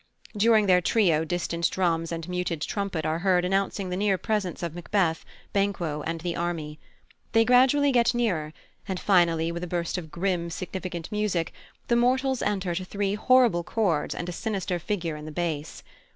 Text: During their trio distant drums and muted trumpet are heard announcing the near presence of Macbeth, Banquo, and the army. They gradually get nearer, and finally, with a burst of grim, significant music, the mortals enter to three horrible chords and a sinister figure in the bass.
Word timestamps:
During 0.35 0.65
their 0.65 0.81
trio 0.81 1.23
distant 1.23 1.69
drums 1.69 2.11
and 2.11 2.27
muted 2.27 2.59
trumpet 2.61 3.05
are 3.05 3.19
heard 3.19 3.45
announcing 3.45 3.89
the 3.89 3.95
near 3.95 4.17
presence 4.17 4.63
of 4.63 4.73
Macbeth, 4.73 5.23
Banquo, 5.53 6.01
and 6.07 6.21
the 6.21 6.35
army. 6.35 6.79
They 7.33 7.45
gradually 7.45 7.91
get 7.91 8.15
nearer, 8.15 8.51
and 8.87 8.99
finally, 8.99 9.51
with 9.51 9.63
a 9.63 9.67
burst 9.67 9.99
of 9.99 10.09
grim, 10.09 10.49
significant 10.49 11.11
music, 11.11 11.53
the 11.87 11.95
mortals 11.95 12.41
enter 12.41 12.73
to 12.73 12.83
three 12.83 13.13
horrible 13.13 13.63
chords 13.63 14.15
and 14.15 14.27
a 14.27 14.31
sinister 14.31 14.79
figure 14.79 15.15
in 15.17 15.25
the 15.25 15.31
bass. 15.31 15.83